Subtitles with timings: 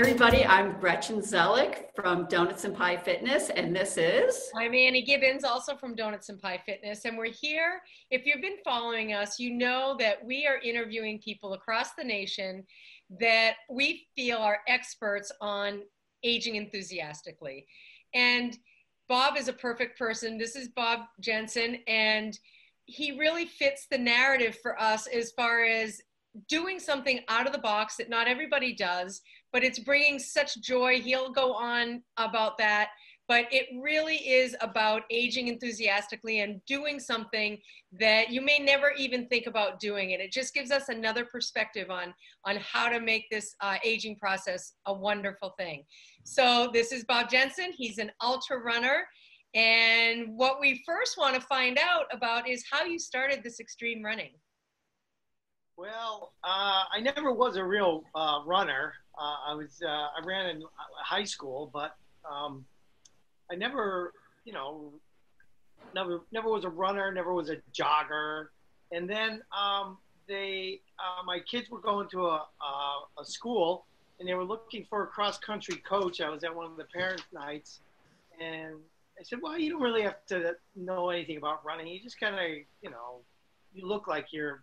[0.00, 0.46] everybody.
[0.46, 4.48] I'm Gretchen Zellick from Donuts and Pie Fitness, and this is.
[4.56, 7.82] I'm Annie Gibbons, also from Donuts and Pie Fitness, and we're here.
[8.10, 12.64] If you've been following us, you know that we are interviewing people across the nation
[13.20, 15.82] that we feel are experts on
[16.24, 17.66] aging enthusiastically.
[18.14, 18.56] And
[19.06, 20.38] Bob is a perfect person.
[20.38, 22.38] This is Bob Jensen, and
[22.86, 26.00] he really fits the narrative for us as far as
[26.48, 29.20] doing something out of the box that not everybody does,
[29.52, 31.00] but it's bringing such joy.
[31.00, 32.90] He'll go on about that,
[33.26, 37.58] but it really is about aging enthusiastically and doing something
[37.98, 40.12] that you may never even think about doing.
[40.12, 44.16] And it just gives us another perspective on, on how to make this uh, aging
[44.16, 45.84] process a wonderful thing.
[46.24, 47.72] So this is Bob Jensen.
[47.72, 49.04] He's an ultra runner.
[49.54, 54.02] And what we first want to find out about is how you started this extreme
[54.02, 54.30] running.
[55.80, 58.92] Well, uh, I never was a real uh, runner.
[59.18, 60.62] Uh, I was uh, I ran in
[61.02, 61.96] high school, but
[62.30, 62.66] um,
[63.50, 64.12] I never,
[64.44, 64.92] you know,
[65.94, 67.10] never never was a runner.
[67.10, 68.48] Never was a jogger.
[68.92, 69.96] And then um,
[70.28, 73.86] they, uh, my kids were going to a, a, a school,
[74.18, 76.20] and they were looking for a cross country coach.
[76.20, 77.80] I was at one of the parent nights,
[78.38, 78.74] and
[79.18, 81.86] I said, "Well, you don't really have to know anything about running.
[81.86, 82.42] You just kind of,
[82.82, 83.20] you know,
[83.72, 84.62] you look like you're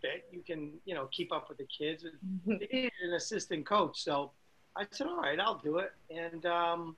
[0.00, 0.26] fit.
[0.30, 2.04] You can, you know, keep up with the kids.
[2.04, 2.58] Mm-hmm.
[2.58, 4.32] They needed an assistant coach, so
[4.76, 5.92] I said, all right, I'll do it.
[6.10, 6.96] And um,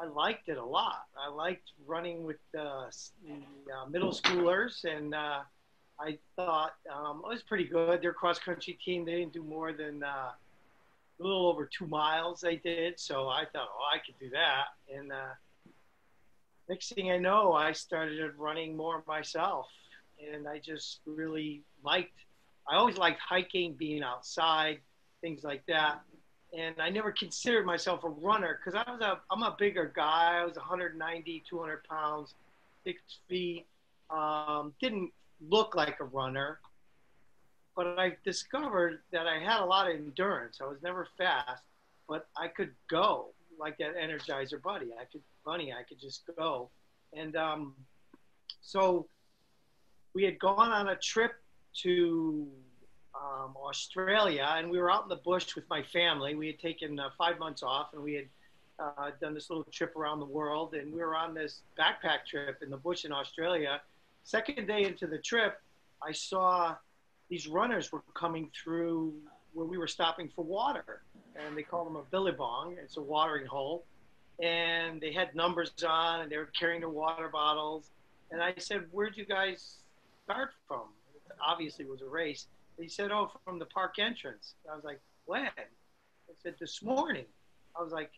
[0.00, 1.04] I liked it a lot.
[1.18, 2.86] I liked running with uh,
[3.24, 5.40] the uh, middle schoolers, and uh,
[6.00, 8.02] I thought um, it was pretty good.
[8.02, 10.30] Their cross country team, they didn't do more than uh,
[11.20, 12.40] a little over two miles.
[12.40, 14.64] They did, so I thought, oh, I could do that.
[14.92, 15.34] And uh,
[16.68, 19.66] next thing I know, I started running more myself
[20.32, 22.12] and I just really liked.
[22.68, 24.78] I always liked hiking, being outside,
[25.20, 26.00] things like that.
[26.56, 30.40] And I never considered myself a runner because I was a I'm a bigger guy.
[30.40, 32.34] I was 190, 200 pounds,
[32.84, 33.66] six feet.
[34.10, 35.12] Um, didn't
[35.48, 36.58] look like a runner,
[37.76, 40.58] but I discovered that I had a lot of endurance.
[40.60, 41.62] I was never fast,
[42.08, 43.28] but I could go
[43.58, 44.90] like that Energizer Buddy.
[45.00, 45.72] I could bunny.
[45.72, 46.68] I could just go,
[47.12, 47.74] and um,
[48.60, 49.06] so
[50.14, 51.32] we had gone on a trip
[51.82, 52.46] to
[53.14, 56.34] um, Australia, and we were out in the bush with my family.
[56.34, 58.26] We had taken uh, five months off, and we had
[58.78, 60.74] uh, done this little trip around the world.
[60.74, 63.80] And we were on this backpack trip in the bush in Australia.
[64.24, 65.60] Second day into the trip,
[66.02, 66.76] I saw
[67.28, 69.14] these runners were coming through
[69.52, 71.02] where we were stopping for water,
[71.36, 72.76] and they call them a billabong.
[72.82, 73.84] It's a watering hole,
[74.42, 77.90] and they had numbers on, and they were carrying their water bottles.
[78.30, 79.79] And I said, "Where'd you guys
[80.30, 80.82] start from?
[81.44, 82.46] Obviously, it was a race.
[82.78, 87.26] He said, "Oh, from the park entrance." I was like, "When?" I said, "This morning."
[87.76, 88.12] I was like,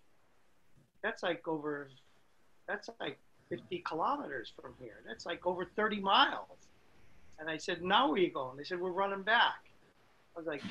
[1.03, 1.91] "That's like over,
[2.67, 3.19] that's like
[3.49, 5.03] 50 kilometers from here.
[5.06, 6.69] That's like over 30 miles."
[7.39, 9.71] And I said, "Now where are you going?" They said, "We're running back."
[10.34, 10.62] I was like,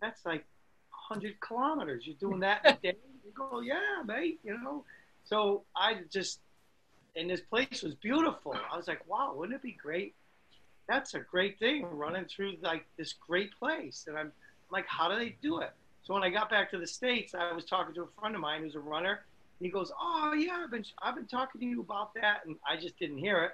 [0.00, 0.44] "That's like
[1.08, 2.06] 100 kilometers.
[2.06, 4.84] You're doing that in a day?" You go, "Yeah, mate." You know.
[5.24, 6.40] So I just,
[7.16, 8.54] and this place was beautiful.
[8.70, 10.14] I was like, "Wow, wouldn't it be great
[10.88, 14.04] that's a great thing running through like this great place.
[14.08, 14.32] And I'm
[14.70, 15.72] like, how do they do it?
[16.02, 18.40] So when I got back to the States, I was talking to a friend of
[18.40, 19.20] mine who's a runner.
[19.58, 22.40] And he goes, oh yeah, I've been, I've been talking to you about that.
[22.46, 23.52] And I just didn't hear it.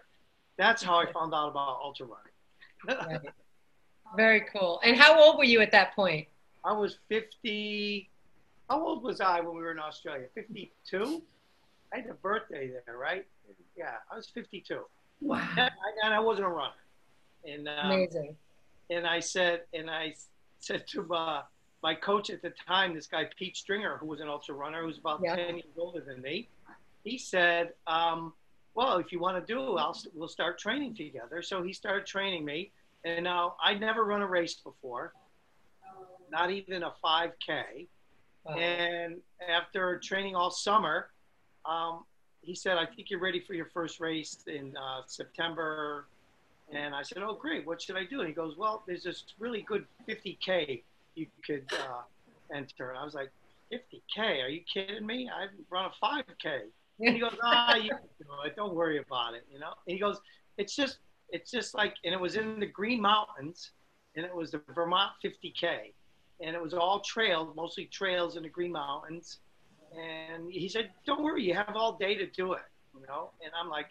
[0.59, 3.07] That's how I found out about ultra running.
[3.07, 3.21] right.
[4.17, 4.81] Very cool.
[4.83, 6.27] And how old were you at that point?
[6.65, 8.11] I was 50.
[8.69, 10.27] How old was I when we were in Australia?
[10.35, 11.23] 52?
[11.93, 13.27] I had a birthday there, right?
[13.77, 14.81] Yeah, I was 52.
[15.21, 15.47] Wow.
[15.53, 15.71] And I,
[16.05, 16.75] and I wasn't a runner.
[17.47, 18.37] And um, amazing.
[18.91, 20.15] And I said, and I
[20.59, 21.43] said to my,
[21.83, 24.89] my coach at the time, this guy Pete Stringer, who was an ultra runner, who
[24.89, 25.37] was about yeah.
[25.37, 26.49] ten years older than me.
[27.05, 28.33] He said, um,
[28.75, 32.45] "Well, if you want to do, I'll we'll start training together." So he started training
[32.45, 32.73] me,
[33.05, 35.15] and now I'd never run a race before,
[36.31, 37.87] not even a 5K.
[38.45, 38.57] Wow.
[38.57, 39.17] And
[39.49, 41.11] after training all summer,
[41.65, 42.05] um,
[42.43, 46.07] he said, "I think you're ready for your first race in uh, September
[46.73, 47.67] and I said, "Oh, great.
[47.67, 50.83] What should I do?" And he goes, "Well, there's this really good 50k
[51.15, 52.03] you could uh,
[52.55, 53.31] enter." And I was like,
[53.73, 54.45] "50k?
[54.45, 55.29] Are you kidding me?
[55.29, 56.61] I run a 5k."
[57.01, 57.91] And he goes, "Ah, you.
[58.57, 59.47] Don't worry about it.
[59.53, 60.19] You know." And he goes,
[60.59, 60.99] "It's just,
[61.31, 63.73] it's just like, and it was in the Green Mountains,
[64.17, 65.93] and it was the Vermont 50k,
[66.41, 69.39] and it was all trails, mostly trails in the Green Mountains."
[69.99, 72.63] And he said, "Don't worry, you have all day to do it."
[72.95, 73.87] You know, and I'm like,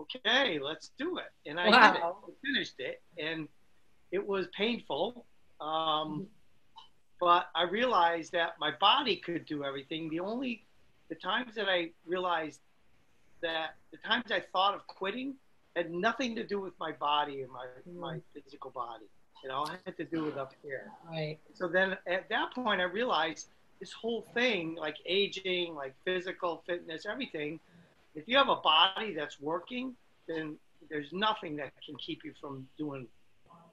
[0.00, 1.32] okay, let's do it.
[1.48, 2.16] And I wow.
[2.44, 3.48] finished it, and
[4.12, 5.24] it was painful.
[5.60, 6.26] Um,
[7.20, 10.08] but I realized that my body could do everything.
[10.10, 10.64] The only
[11.08, 12.60] the times that I realized
[13.42, 15.34] that the times I thought of quitting
[15.74, 17.94] had nothing to do with my body and my Mm.
[18.00, 19.06] my physical body.
[19.42, 20.90] You know, it had to do with up here.
[21.08, 21.38] Right.
[21.54, 23.48] So then at that point, I realized
[23.78, 27.60] this whole thing, like aging, like physical fitness, everything.
[28.14, 29.94] If you have a body that's working,
[30.26, 30.56] then
[30.88, 33.06] there's nothing that can keep you from doing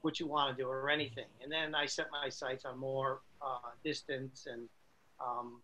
[0.01, 1.25] what you want to do or anything.
[1.41, 4.67] And then I set my sights on more uh, distance and
[5.19, 5.61] um,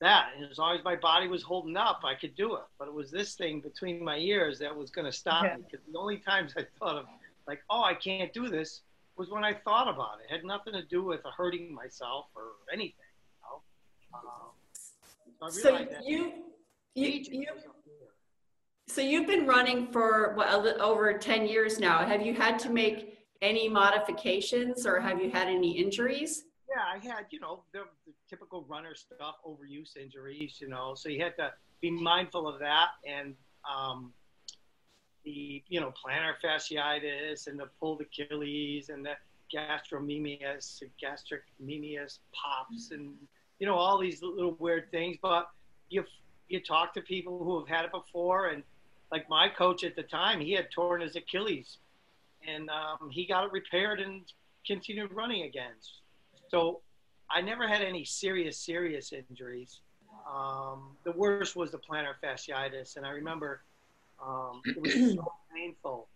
[0.00, 0.30] that.
[0.36, 2.62] And as long as my body was holding up, I could do it.
[2.78, 5.56] But it was this thing between my ears that was going to stop Yeah.
[5.56, 5.62] me.
[5.68, 7.06] Because the only times I thought of,
[7.46, 8.82] like, oh, I can't do this,
[9.16, 10.30] was when I thought about it.
[10.30, 12.94] It had nothing to do with hurting myself or anything.
[13.42, 13.58] You
[14.14, 14.18] know?
[14.18, 16.32] um, so So you,
[16.94, 18.08] you, you, was up there.
[18.88, 22.04] so you've been running for what, over 10 years now.
[22.04, 26.44] Have you had to make any modifications or have you had any injuries?
[26.68, 31.08] Yeah, I had, you know, the, the typical runner stuff, overuse injuries, you know, so
[31.08, 33.34] you had to be mindful of that and
[33.70, 34.12] um,
[35.24, 39.12] the, you know, plantar fasciitis and the pulled Achilles and the
[39.54, 43.14] gastrocnemius, gastric memias pops and,
[43.58, 45.16] you know, all these little weird things.
[45.20, 45.48] But
[45.90, 46.04] you,
[46.52, 48.62] you talk to people who have had it before and
[49.10, 51.78] like my coach at the time, he had torn his Achilles
[52.46, 54.22] and um, he got it repaired and
[54.66, 55.72] continued running again.
[56.50, 56.80] So
[57.30, 59.80] I never had any serious, serious injuries.
[60.30, 63.62] Um, the worst was the plantar fasciitis, and I remember
[64.24, 66.08] um, it was so painful,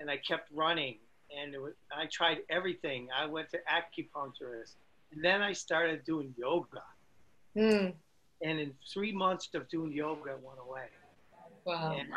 [0.00, 0.96] and I kept running,
[1.36, 3.08] and was, I tried everything.
[3.16, 4.74] I went to acupuncturist,
[5.12, 6.82] and then I started doing yoga,
[7.56, 7.94] Mm.
[8.42, 10.86] And in three months of doing yoga, it went away.
[11.64, 11.96] Wow.
[11.98, 12.08] And,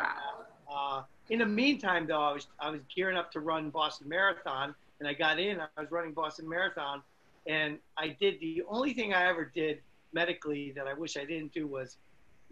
[0.70, 4.74] uh, in the meantime, though, I was I was gearing up to run Boston Marathon,
[5.00, 5.60] and I got in.
[5.60, 7.02] I was running Boston Marathon,
[7.46, 9.80] and I did the only thing I ever did
[10.12, 11.98] medically that I wish I didn't do was,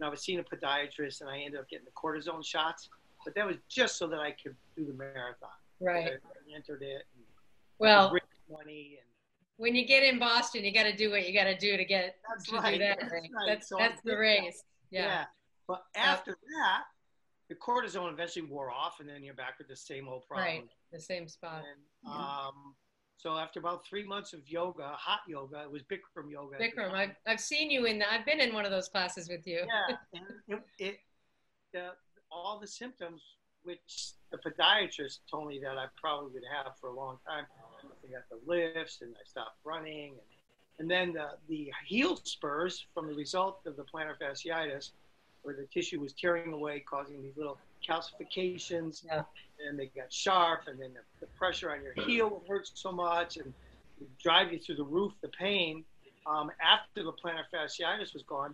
[0.01, 2.89] I was seeing a podiatrist, and I ended up getting the cortisone shots,
[3.25, 5.49] but that was just so that I could do the marathon.
[5.81, 6.13] Right.
[6.13, 7.03] I entered it.
[7.79, 8.15] Well,
[8.49, 9.07] money and
[9.57, 11.85] when you get in Boston, you got to do what you got to do to
[11.85, 12.97] get That's to right, do that.
[13.01, 13.29] that's right.
[13.47, 14.21] That's So that's the did that.
[14.21, 14.63] race.
[14.91, 15.01] yeah.
[15.05, 15.25] Yeah.
[15.67, 16.83] But after that,
[17.49, 20.47] the cortisone eventually wore off, and then you're back with the same old problem.
[20.47, 20.69] Right.
[20.93, 21.63] The same spot.
[22.03, 22.75] And, um,
[23.17, 26.57] so after about three months of yoga, hot yoga, it was Bikram yoga.
[26.57, 26.93] Bikram.
[26.93, 28.03] I've, I've seen you in.
[28.03, 29.65] I've been in one of those classes with you.
[30.13, 30.99] yeah, it, it
[31.73, 31.89] the,
[32.31, 33.21] all the symptoms
[33.63, 37.45] which the podiatrist told me that I probably would have for a long time.
[38.03, 40.19] I got the lifts, and I stopped running, and,
[40.79, 44.91] and then the, the heel spurs from the result of the plantar fasciitis,
[45.43, 49.23] where the tissue was tearing away, causing these little calcifications, Yeah.
[49.67, 53.37] and they got sharp, and then the, the pressure on your heel hurts so much,
[53.37, 53.53] and
[54.21, 55.83] drive you through the roof, the pain.
[56.25, 58.53] Um, after the plantar fasciitis was gone,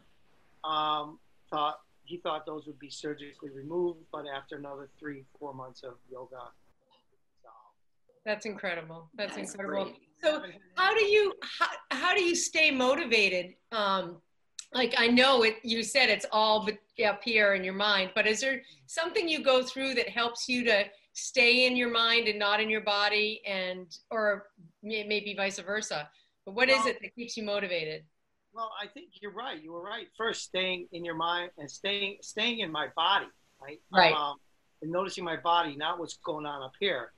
[0.64, 1.20] um,
[1.50, 5.94] thought he thought those would be surgically removed, but after another three, four months of
[6.12, 6.52] yoga,
[8.26, 9.10] That's incredible.
[9.16, 9.86] That's, That's incredible.
[9.86, 9.98] great.
[10.24, 10.42] So
[10.76, 13.56] how do you how, how do you stay motivated?
[13.74, 14.18] Um,
[14.74, 15.56] like I know it.
[15.64, 19.44] You said it's all but up here in your mind, but is there something you
[19.44, 23.42] go through that helps you to stay in your mind and not in your body,
[23.46, 24.48] and or
[24.82, 26.10] may- maybe vice versa?
[26.46, 28.06] But what is Well- it that keeps you motivated?
[28.54, 29.62] Well, I think you're right.
[29.62, 30.08] You were right.
[30.16, 33.26] First, staying in your mind and staying staying in my body,
[33.60, 33.82] right?
[33.92, 34.14] Right.
[34.14, 34.38] Um,
[34.82, 37.12] and noticing my body, not what's going on up here.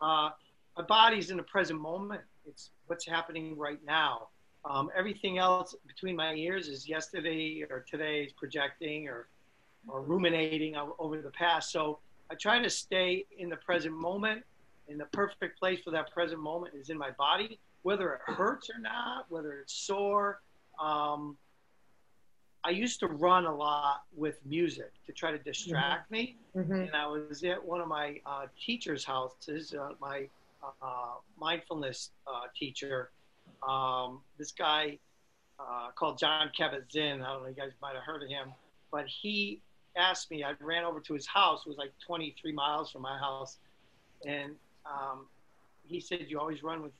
[0.00, 0.30] Uh,
[0.76, 2.22] my body's in the present moment.
[2.46, 4.28] It's what's happening right now.
[4.64, 9.28] Um, everything else between my ears is yesterday or today's projecting or
[9.88, 11.72] or ruminating over the past.
[11.72, 11.98] So
[12.30, 14.44] I try to stay in the present moment.
[14.88, 18.68] And the perfect place for that present moment is in my body, whether it hurts
[18.68, 20.40] or not, whether it's sore.
[20.80, 21.36] Um,
[22.64, 26.36] I used to run a lot with music to try to distract me.
[26.56, 26.72] Mm-hmm.
[26.72, 30.28] And I was at one of my uh, teachers' houses, uh, my
[30.62, 33.10] uh, mindfulness uh, teacher.
[33.66, 34.98] Um, this guy
[35.58, 37.22] uh, called John Kabat-Zinn.
[37.22, 38.52] I don't know, you guys might have heard of him,
[38.90, 39.60] but he
[39.96, 40.44] asked me.
[40.44, 41.62] I ran over to his house.
[41.66, 43.58] It was like 23 miles from my house,
[44.26, 44.52] and
[44.86, 45.26] um,
[45.84, 46.92] he said, "You always run with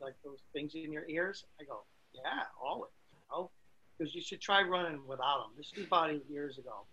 [0.00, 1.82] like those things in your ears." I go,
[2.14, 3.50] "Yeah, always." You know,
[3.96, 5.50] because you should try running without them.
[5.56, 6.84] This was about eight years ago,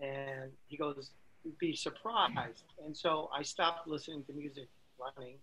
[0.00, 1.10] and he goes,
[1.44, 5.36] "You'd be surprised." And so I stopped listening to music running,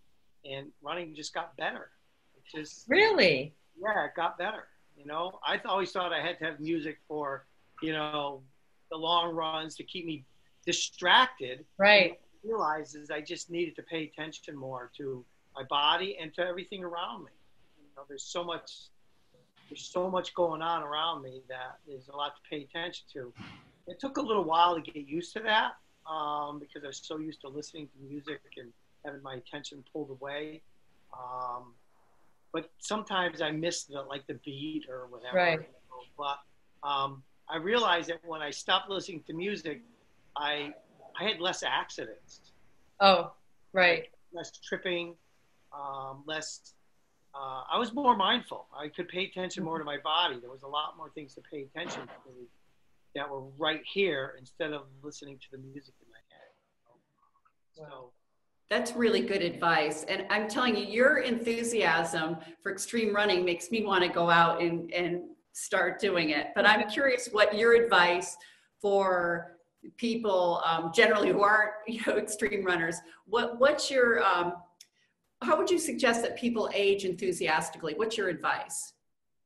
[0.50, 1.90] and running just got better.
[2.38, 3.54] It just Really?
[3.82, 4.68] yeah, it got better.
[4.98, 7.46] You know, I th- always thought I had to have music for,
[7.82, 8.42] you know,
[8.90, 10.24] the long runs to keep me
[10.66, 11.66] distracted.
[11.78, 12.20] Right.
[12.44, 15.26] Realizes I I just needed to pay attention more to
[15.56, 17.32] my body and to everything around me.
[17.78, 18.90] You know, there's so much
[19.70, 23.34] there's so much going on around me that there's a lot to pay attention to.
[23.88, 25.72] It took a little while to get used to that
[26.10, 28.72] um, because I was so used to listening to music and
[29.06, 30.62] having my attention pulled away.
[31.14, 31.74] Um,
[32.52, 35.36] but sometimes I miss the like the beat or whatever.
[35.38, 35.70] Right.
[36.18, 36.40] But
[36.88, 39.82] um, I realized that when I stopped listening to music,
[40.38, 40.74] I
[41.20, 42.42] I had less accidents,
[43.00, 43.34] Oh,
[43.74, 44.10] right.
[44.34, 45.16] less tripping,
[45.74, 46.74] um, less.
[47.34, 48.68] Uh, I was more mindful.
[48.78, 50.40] I could pay attention more to my body.
[50.40, 52.32] There was a lot more things to pay attention to
[53.16, 57.90] that were right here instead of listening to the music in my head.
[57.90, 58.12] So.
[58.70, 60.04] That's really good advice.
[60.04, 64.62] And I'm telling you, your enthusiasm for extreme running makes me want to go out
[64.62, 65.22] and, and
[65.54, 66.48] start doing it.
[66.56, 68.36] But I'm curious what your advice
[68.82, 69.58] for
[69.98, 72.98] people um, generally who aren't, you know, extreme runners.
[73.26, 74.54] What what's your um,
[75.42, 77.94] how would you suggest that people age enthusiastically?
[77.96, 78.94] What's your advice?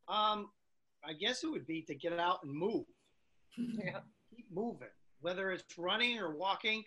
[0.08, 0.50] Um,
[1.04, 2.86] I guess it would be to get out and move.
[3.58, 4.00] Yeah.
[4.34, 4.88] Keep moving,
[5.20, 6.84] whether it's running or walking.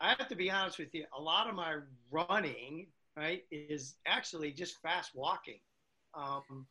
[0.00, 1.04] I have to be honest with you.
[1.16, 1.76] A lot of my
[2.10, 5.60] running, right, is actually just fast walking.
[6.14, 6.66] Um,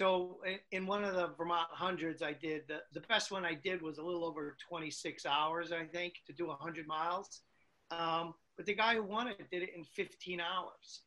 [0.00, 3.54] so in, in one of the Vermont hundreds, I did the, the best one I
[3.54, 7.42] did was a little over 26 hours, I think, to do 100 miles.
[7.90, 11.02] Um, but the guy who won it did it in 15 hours.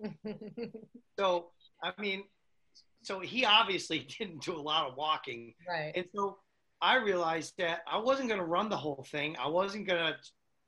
[1.18, 1.48] So
[1.82, 2.22] I mean,
[3.02, 5.54] so he obviously didn't do a lot of walking.
[5.68, 5.92] right.
[5.96, 6.38] And so
[6.80, 9.36] I realized that I wasn't going to run the whole thing.
[9.36, 10.16] I wasn't going to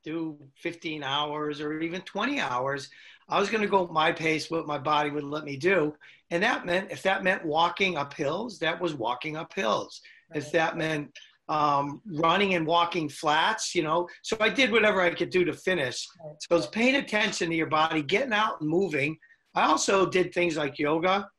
[0.03, 2.89] do 15 hours or even 20 hours.
[3.29, 5.93] I was going to go my pace, what my body would let me do.
[6.31, 10.01] And that meant, if that meant walking up hills, that was walking up hills.
[10.33, 11.11] If that meant
[11.49, 15.53] um, running and walking flats, you know, so I did whatever I could do to
[15.53, 16.07] finish.
[16.23, 16.35] Right.
[16.39, 19.17] So it's paying attention to your body, getting out and moving.
[19.53, 21.29] I also did things like yoga.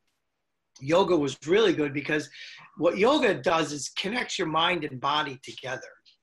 [0.81, 2.29] Yoga was really good because
[2.77, 5.83] what yoga does is connects your mind and body together.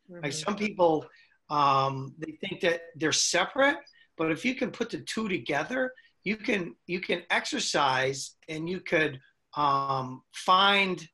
[0.10, 0.46] Like Mhm.
[0.46, 1.06] some people,
[1.50, 3.78] um, they think that they're separate,
[4.18, 8.82] but if you can put the two together, you can you can exercise and you
[8.82, 9.20] could
[9.56, 11.08] um, find.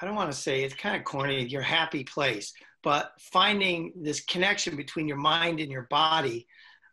[0.00, 4.24] I don't want to say it's kind of corny, your happy place, but finding this
[4.24, 6.46] connection between your mind and your body.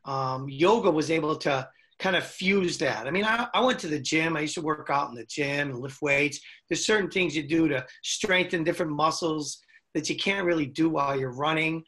[0.06, 1.68] Um, yoga was able to
[1.98, 3.08] kind of fuse that.
[3.08, 4.38] I mean, I, I went to the gym.
[4.38, 6.40] I used to work out in the gym and lift weights.
[6.68, 9.60] There's certain things you do to strengthen different muscles
[9.94, 11.84] that you can't really do while you're running.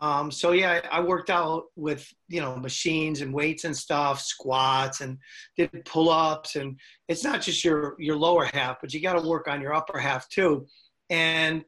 [0.00, 5.00] Um, so yeah, I worked out with you know machines and weights and stuff, squats
[5.00, 5.18] and
[5.56, 9.46] did pull-ups, and it's not just your your lower half, but you got to work
[9.46, 10.66] on your upper half too,
[11.10, 11.64] and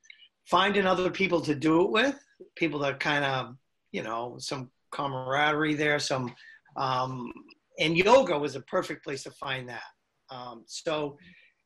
[0.46, 2.18] finding other people to do it with,
[2.56, 3.56] people that kind of
[3.92, 6.34] you know some camaraderie there, some
[6.76, 7.30] um,
[7.78, 9.82] and yoga was a perfect place to find that.
[10.30, 11.18] Um, so,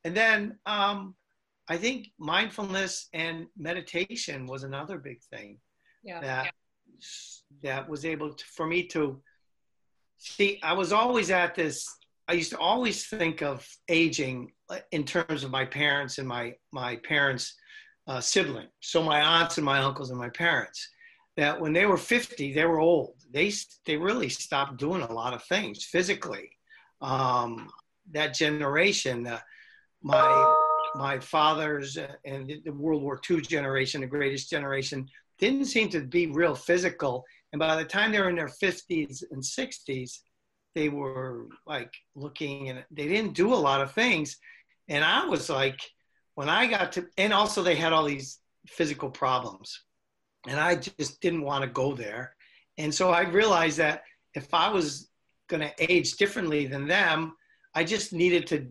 [0.04, 1.14] and then um,
[1.68, 5.58] I think mindfulness and meditation was another big thing
[6.02, 6.20] Yeah.
[6.20, 6.52] that
[7.62, 9.20] that was able to, for me to
[10.18, 10.60] see.
[10.62, 11.86] I was always at this.
[12.28, 14.52] I used to always think of aging
[14.92, 17.54] in terms of my parents and my my parents'
[18.06, 18.68] uh, sibling.
[18.80, 20.88] So my aunts and my uncles and my parents.
[21.36, 23.14] That when they were 50, they were old.
[23.32, 23.52] They
[23.86, 26.50] they really stopped doing a lot of things physically.
[27.00, 27.70] Um,
[28.12, 29.40] that generation, uh,
[30.02, 30.56] my
[30.94, 35.08] my father's uh, and the World War II generation, the greatest generation,
[35.40, 37.24] didn't seem to be real physical.
[37.52, 40.18] And by the time they were in their 50s and 60s,
[40.74, 44.36] they were like looking and they didn't do a lot of things.
[44.88, 45.80] And I was like,
[46.34, 49.82] when I got to, and also they had all these physical problems.
[50.46, 52.34] And I just didn't want to go there.
[52.78, 54.04] And so I realized that
[54.34, 55.10] if I was
[55.48, 57.36] going to age differently than them,
[57.74, 58.68] I just needed to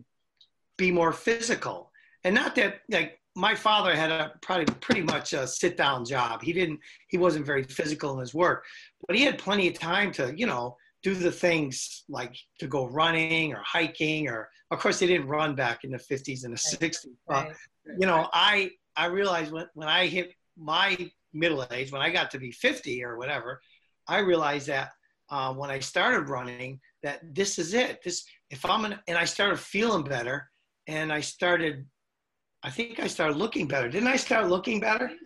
[0.76, 1.92] be more physical.
[2.24, 6.42] And not that, like, my father had a probably pretty much a sit down job.
[6.42, 8.64] He didn't, he wasn't very physical in his work,
[9.06, 12.86] but he had plenty of time to, you know, do the things like to go
[12.86, 16.58] running or hiking or of course they didn't run back in the 50s and the
[16.58, 17.46] 60s but
[17.86, 17.96] Right.
[17.98, 22.30] you know i i realized when, when i hit my middle age when i got
[22.32, 23.60] to be 50 or whatever
[24.06, 24.90] i realized that
[25.30, 29.24] uh, when i started running that this is it this if i'm an, and i
[29.24, 30.50] started feeling better
[30.86, 31.86] and i started
[32.62, 35.10] i think i started looking better didn't i start looking better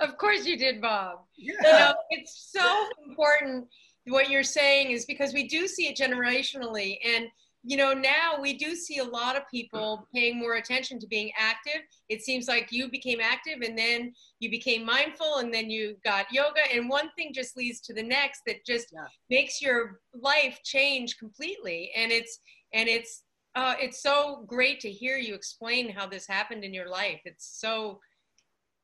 [0.00, 1.20] of course you did, Bob.
[1.36, 3.66] yeah You know, it's so important
[4.06, 7.26] what you're saying is because we do see it generationally and
[7.64, 11.30] you know now we do see a lot of people paying more attention to being
[11.38, 15.94] active it seems like you became active and then you became mindful and then you
[16.04, 19.06] got yoga and one thing just leads to the next that just Yeah.
[19.28, 22.40] makes your life change completely and it's
[22.72, 23.24] and it's
[23.58, 27.20] uh, it's so great to hear you explain how this happened in your life.
[27.24, 27.98] It's so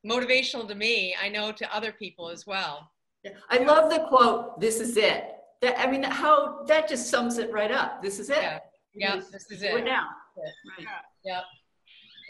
[0.04, 1.14] motivational to me.
[1.22, 2.90] I know to other people as well.
[3.50, 5.30] I love the quote, this is it.
[5.62, 8.02] That, I mean, how, that just sums it right up.
[8.02, 8.42] This is it.
[8.42, 8.58] Yeah.
[8.96, 9.84] Yeah, this is Do it it.
[9.84, 10.08] now.
[10.36, 10.84] Yeah.
[10.86, 10.86] Right.
[11.24, 11.44] Yep.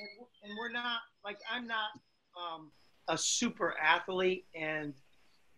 [0.00, 1.90] and, and we're not like I'm not
[2.40, 2.70] um,
[3.08, 4.94] a super athlete, and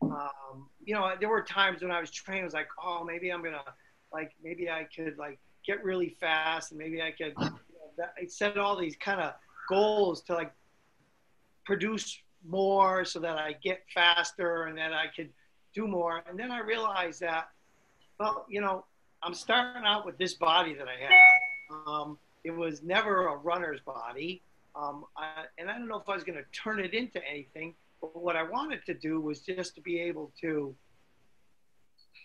[0.03, 3.31] um, you know there were times when I was training, I was like, oh, maybe
[3.31, 3.63] I'm gonna
[4.13, 7.35] like maybe I could like get really fast, and maybe I could.
[7.77, 9.35] You know, that, I set all these kind of
[9.69, 10.53] goals to like
[11.65, 12.19] produce
[12.49, 15.31] more, so that I get faster, and then I could
[15.75, 17.51] do more, and then I realized that,
[18.19, 18.85] well, you know,
[19.23, 21.87] I'm starting out with this body that I have.
[21.87, 24.43] Um, it was never a runner's body.
[24.75, 27.75] Um, I, and I don't know if I was going to turn it into anything,
[28.01, 30.75] but what I wanted to do was just to be able to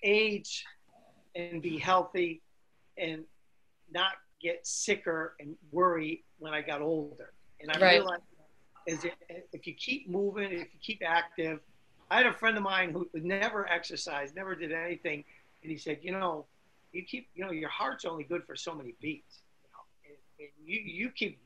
[0.03, 0.65] age
[1.35, 2.41] and be healthy
[2.97, 3.23] and
[3.91, 7.33] not get sicker and worry when I got older.
[7.61, 7.99] And I Right.
[7.99, 8.23] realized
[8.87, 11.59] is it, if you keep moving, if you keep active,
[12.09, 15.23] I had a friend of mine who never exercised, never did anything,
[15.61, 16.45] and he said, you know,
[16.91, 19.43] you keep, you know, your heart's only good for so many beats.
[19.63, 19.83] You know,
[20.39, 21.39] and, and you you keep,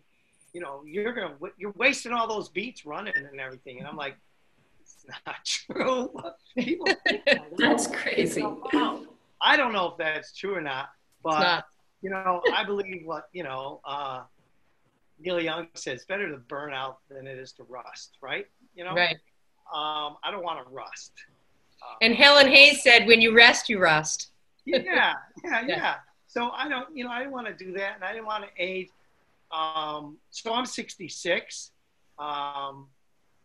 [0.54, 3.80] you know, you're gonna you're wasting all those beats running and everything.
[3.80, 4.16] And I'm like,
[4.80, 6.14] it's not true.
[6.58, 6.88] People.
[7.60, 8.44] That's crazy.
[9.42, 10.90] I don't know if that's true or not,
[11.22, 11.66] but It's not.
[12.06, 13.82] You know, I believe what you know.
[13.84, 14.22] Uh,
[15.20, 18.46] Neil Young says, "Better to burn out than it is to rust." Right?
[18.76, 18.94] You know.
[18.94, 19.18] Right.
[19.74, 21.14] Um, I don't want to rust.
[21.82, 24.30] Uh, And Helen Hayes said, when you rest, you rust.
[24.66, 25.62] yeah, yeah, Yeah.
[25.68, 25.96] yeah.
[26.28, 28.44] So I don't, you know, I didn't want to do that, and I didn't want
[28.44, 28.90] to age.
[29.52, 31.72] Um, so I'm 66.
[32.20, 32.88] Um,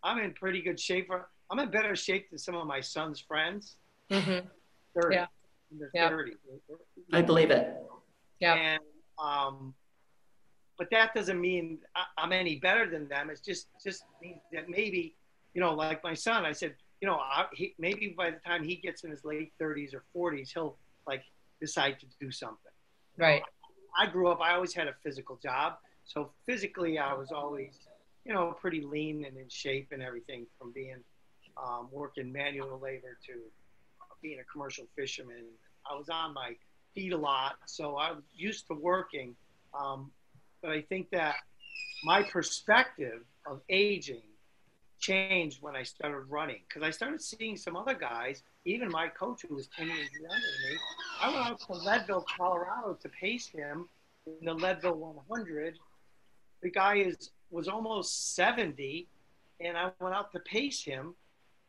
[0.03, 1.09] I'm in pretty good shape.
[1.51, 3.77] I'm in better shape than some of my son's friends.
[4.11, 4.47] Mm-hmm.
[5.01, 5.27] 30, Yeah.
[5.73, 6.11] in their Yeah.
[6.11, 6.37] 30s.
[7.15, 7.67] I believe it.
[8.41, 8.55] Yeah.
[8.55, 8.83] And
[9.19, 9.75] um,
[10.79, 11.79] but that doesn't mean
[12.17, 13.29] I'm any better than them.
[13.31, 15.15] It's just just means that maybe,
[15.53, 18.65] you know, like my son, I said, you know, I, he, maybe by the time
[18.65, 21.23] he gets in his late 30s or 40s, he'll like
[21.61, 22.73] decide to do something.
[23.19, 23.43] Right.
[23.99, 24.41] I grew up.
[24.41, 25.75] I always had a physical job,
[26.05, 27.89] so physically I was always,
[28.25, 31.03] you know, pretty lean and in shape and everything from being
[31.63, 33.33] um, working manual labor to
[34.23, 35.45] being a commercial fisherman.
[35.91, 36.55] I was on my
[36.95, 39.35] feet a lot, so I was used to working.
[39.79, 40.11] Um,
[40.63, 41.37] but I think that
[42.05, 44.23] my perspective of aging
[44.99, 49.43] changed when I started running because I started seeing some other guys, even my coach
[49.49, 50.79] who was 10 years younger than me.
[51.21, 53.89] I went out to Leadville, Colorado to pace him
[54.27, 55.79] in the Leadville 100.
[56.63, 59.09] The guy is was almost 70,
[59.61, 61.15] and I went out to pace him,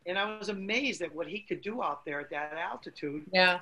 [0.06, 3.24] and I was amazed at what he could do out there at that altitude.
[3.34, 3.62] Yeah.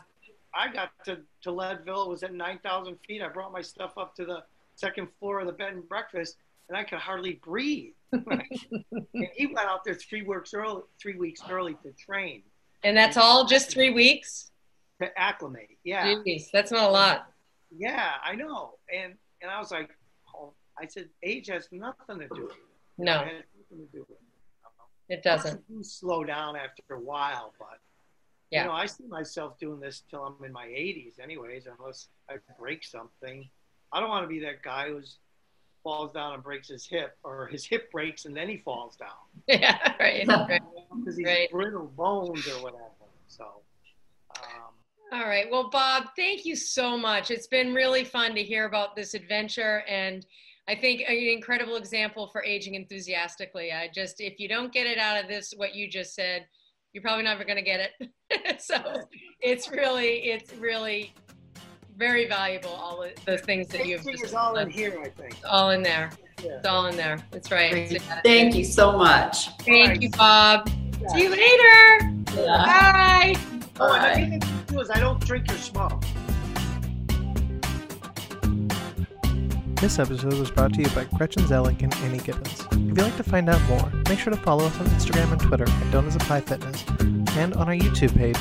[0.54, 3.22] I got to, to Leadville, it was at 9,000 feet.
[3.22, 4.44] I brought my stuff up to the
[4.76, 7.94] second floor of the bed and breakfast, and I could hardly breathe.
[8.12, 12.42] and he went out there three weeks early, three weeks early to train,
[12.84, 14.52] And that's all just three weeks?
[15.02, 15.78] to acclimate.
[15.86, 16.08] Yeah.
[16.08, 17.28] Jeez, that's not a lot.
[17.72, 18.74] Yeah, I know.
[18.94, 19.90] And and I was like,
[20.36, 22.58] oh, I said, age has nothing to do with it.
[22.98, 24.18] No, It has nothing to do it.
[25.08, 25.64] it doesn't.
[25.70, 27.80] You slow down after a while, but
[28.52, 28.64] Yeah.
[28.64, 32.36] you know, I see myself doing this till I'm in my 80s, anyways, unless I
[32.60, 33.48] break something.
[33.92, 35.18] I don't want to be that guy who's
[35.84, 39.10] falls down and breaks his hip, or his hip breaks and then he falls down
[39.48, 40.28] Yeah, right.
[40.28, 40.62] right.
[41.00, 41.50] because he's Right.
[41.52, 42.84] brittle bones or whatever.
[43.28, 43.46] So,
[44.36, 44.74] um,
[45.14, 45.50] All right.
[45.50, 47.32] Well, Bob, thank you so much.
[47.32, 50.26] It's been really fun to hear about this adventure and
[50.68, 53.72] I think an incredible example for aging enthusiastically.
[53.72, 56.46] I just, if you don't get it out of this, what you just said,
[56.93, 58.62] you're probably never going to get it.
[58.62, 58.75] so
[59.41, 61.13] it's really, it's really
[61.97, 62.71] very valuable.
[62.71, 65.36] All of the things that you've just is all in here, I think.
[65.47, 66.12] all in there.
[66.43, 66.58] Yeah.
[66.58, 67.19] It's all in there.
[67.32, 67.71] That's right.
[67.71, 68.02] Great.
[68.02, 69.49] So, Thank you so much.
[69.60, 70.69] Thank you, Bob.
[71.10, 72.13] See you later.
[72.36, 72.63] Yeah.
[72.65, 73.36] Bye.
[73.80, 74.10] Oh, and Bye.
[74.10, 76.04] the thing to do is I don't drink or smoke.
[79.82, 82.65] This episode was brought to you by Gretchen Zellick and Annie Gibbons.
[82.70, 85.39] If you'd like to find out more, make sure to follow us on Instagram and
[85.39, 86.84] Twitter at of Pie Fitness
[87.38, 88.36] and on our YouTube page,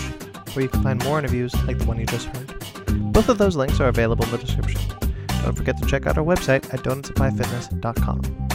[0.56, 2.48] where you can find more interviews like the one you just heard.
[3.12, 4.80] Both of those links are available in the description.
[5.44, 8.48] Don't forget to check out our website at donutsofpiefitness.com.